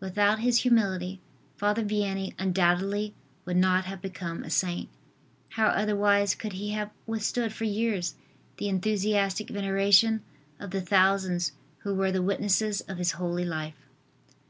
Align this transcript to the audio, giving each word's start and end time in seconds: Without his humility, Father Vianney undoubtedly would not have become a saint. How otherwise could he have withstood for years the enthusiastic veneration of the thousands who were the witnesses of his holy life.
Without 0.00 0.40
his 0.40 0.58
humility, 0.64 1.18
Father 1.56 1.82
Vianney 1.82 2.34
undoubtedly 2.38 3.14
would 3.46 3.56
not 3.56 3.86
have 3.86 4.02
become 4.02 4.42
a 4.44 4.50
saint. 4.50 4.90
How 5.52 5.68
otherwise 5.68 6.34
could 6.34 6.52
he 6.52 6.72
have 6.72 6.90
withstood 7.06 7.54
for 7.54 7.64
years 7.64 8.14
the 8.58 8.68
enthusiastic 8.68 9.48
veneration 9.48 10.20
of 10.60 10.72
the 10.72 10.82
thousands 10.82 11.52
who 11.84 11.94
were 11.94 12.12
the 12.12 12.20
witnesses 12.20 12.82
of 12.82 12.98
his 12.98 13.12
holy 13.12 13.46
life. 13.46 13.86